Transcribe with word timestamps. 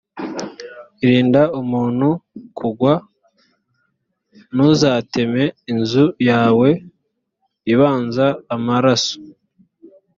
rinda 1.07 1.41
umuntu 1.61 2.07
kugwa: 2.57 2.93
ntuzatume 4.53 5.43
inzu 5.71 6.05
yawe 6.29 6.69
ibazwa 7.73 8.27
amaraso 8.55 9.15